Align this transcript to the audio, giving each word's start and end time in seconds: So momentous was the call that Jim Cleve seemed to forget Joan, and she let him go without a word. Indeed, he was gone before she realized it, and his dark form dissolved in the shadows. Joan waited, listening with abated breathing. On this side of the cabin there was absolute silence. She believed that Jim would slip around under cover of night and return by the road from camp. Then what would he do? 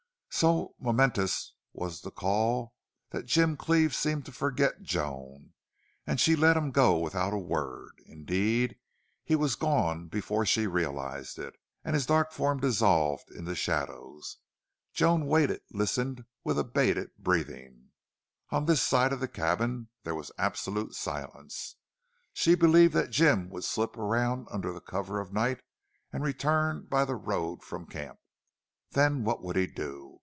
So 0.33 0.75
momentous 0.79 1.53
was 1.73 2.01
the 2.01 2.09
call 2.09 2.73
that 3.11 3.25
Jim 3.27 3.55
Cleve 3.57 3.93
seemed 3.93 4.25
to 4.25 4.31
forget 4.31 4.81
Joan, 4.81 5.53
and 6.07 6.19
she 6.21 6.35
let 6.37 6.55
him 6.57 6.71
go 6.71 6.97
without 6.97 7.33
a 7.33 7.37
word. 7.37 8.01
Indeed, 8.07 8.77
he 9.25 9.35
was 9.35 9.55
gone 9.55 10.07
before 10.07 10.45
she 10.45 10.65
realized 10.67 11.37
it, 11.37 11.55
and 11.83 11.93
his 11.93 12.05
dark 12.07 12.31
form 12.31 12.61
dissolved 12.61 13.29
in 13.29 13.43
the 13.43 13.55
shadows. 13.55 14.37
Joan 14.93 15.27
waited, 15.27 15.61
listening 15.73 16.25
with 16.45 16.57
abated 16.57 17.11
breathing. 17.19 17.91
On 18.51 18.65
this 18.65 18.81
side 18.81 19.11
of 19.11 19.19
the 19.19 19.27
cabin 19.27 19.89
there 20.05 20.15
was 20.15 20.31
absolute 20.39 20.95
silence. 20.95 21.75
She 22.33 22.55
believed 22.55 22.93
that 22.93 23.11
Jim 23.11 23.49
would 23.49 23.65
slip 23.65 23.97
around 23.97 24.47
under 24.49 24.79
cover 24.79 25.19
of 25.19 25.33
night 25.33 25.61
and 26.13 26.23
return 26.23 26.87
by 26.89 27.03
the 27.05 27.15
road 27.15 27.63
from 27.63 27.85
camp. 27.85 28.17
Then 28.91 29.23
what 29.25 29.43
would 29.43 29.55
he 29.57 29.67
do? 29.67 30.17